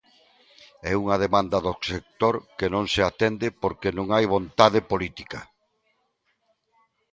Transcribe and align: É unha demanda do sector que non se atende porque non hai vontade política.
É 0.91 0.93
unha 1.03 1.17
demanda 1.25 1.57
do 1.65 1.73
sector 1.89 2.35
que 2.57 2.67
non 2.73 2.85
se 2.93 3.01
atende 3.09 3.47
porque 3.61 3.89
non 3.97 4.07
hai 4.15 4.25
vontade 4.35 4.79
política. 4.91 5.39